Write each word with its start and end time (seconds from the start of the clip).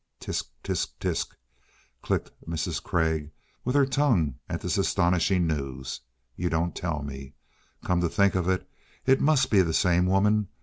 "Tst! 0.19 0.47
Tst! 0.63 0.99
Tst!" 0.99 1.35
clicked 2.01 2.31
Mrs. 2.49 2.81
Craig 2.81 3.29
with 3.63 3.75
her 3.75 3.85
tongue 3.85 4.39
at 4.49 4.61
this 4.61 4.79
astonishing 4.79 5.45
news. 5.45 5.99
"You 6.35 6.49
don't 6.49 6.75
tell 6.75 7.03
me! 7.03 7.35
Come 7.83 8.01
to 8.01 8.09
think 8.09 8.33
of 8.33 8.49
it, 8.49 8.67
it 9.05 9.21
must 9.21 9.51
be 9.51 9.61
the 9.61 9.73
same 9.75 10.07
woman. 10.07 10.47